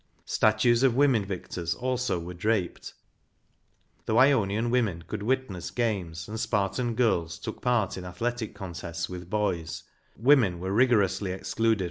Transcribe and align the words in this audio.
7 0.25 0.25
Statues 0.25 0.81
of 0.81 0.95
women 0.95 1.23
victors 1.23 1.75
also 1.75 2.19
were 2.19 2.33
draped. 2.33 2.95
Though 4.07 4.17
Ionian 4.17 4.71
women 4.71 5.03
could 5.07 5.21
witness 5.21 5.69
games,1 5.69 6.27
and 6.27 6.39
Spartan 6.39 6.95
girls 6.95 7.37
took 7.37 7.61
part 7.61 7.97
in 7.99 8.03
athletic 8.03 8.55
contests 8.55 9.09
with 9.09 9.29
boys,2 9.29 9.83
women 10.23 10.59
were 10.59 10.73
rigorously 10.73 11.31
excluded 11.31 11.79
'Ph. 11.79 11.79